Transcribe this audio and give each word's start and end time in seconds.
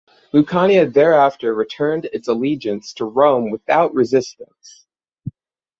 Lucania 0.33 0.91
thereafter 0.91 1.53
returned 1.53 2.05
its 2.05 2.27
allegiance 2.27 2.91
to 2.93 3.05
Rome 3.05 3.51
without 3.51 3.93
resistance. 3.93 4.87